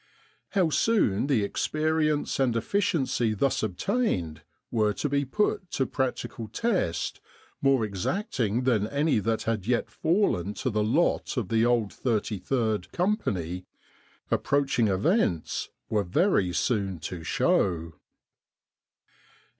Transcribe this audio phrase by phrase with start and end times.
[0.53, 7.21] How soon the experience and efficiency thus obtained were to be put to practical test,
[7.61, 12.91] more exacting than any that had yet fallen to the lot of the old 33rd
[12.91, 13.67] Company,
[14.31, 17.93] approaching events were very soon to show.